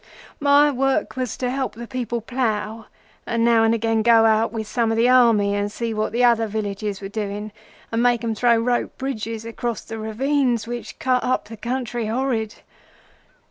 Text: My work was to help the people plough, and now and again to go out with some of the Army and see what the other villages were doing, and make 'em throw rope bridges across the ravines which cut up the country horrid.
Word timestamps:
My 0.39 0.71
work 0.71 1.15
was 1.15 1.37
to 1.37 1.51
help 1.51 1.75
the 1.75 1.85
people 1.85 2.21
plough, 2.21 2.87
and 3.27 3.45
now 3.45 3.63
and 3.63 3.71
again 3.71 3.97
to 3.97 4.01
go 4.09 4.25
out 4.25 4.51
with 4.51 4.65
some 4.65 4.89
of 4.89 4.97
the 4.97 5.07
Army 5.07 5.53
and 5.53 5.71
see 5.71 5.93
what 5.93 6.11
the 6.11 6.23
other 6.23 6.47
villages 6.47 7.01
were 7.01 7.07
doing, 7.07 7.51
and 7.91 8.01
make 8.01 8.23
'em 8.23 8.33
throw 8.33 8.57
rope 8.57 8.97
bridges 8.97 9.45
across 9.45 9.81
the 9.81 9.99
ravines 9.99 10.65
which 10.65 10.97
cut 10.97 11.23
up 11.23 11.45
the 11.49 11.55
country 11.55 12.07
horrid. 12.07 12.55